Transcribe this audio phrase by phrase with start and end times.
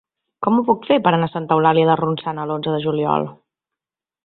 [0.45, 3.31] Com ho puc fer per anar a Santa Eulàlia de Ronçana l'onze de juliol?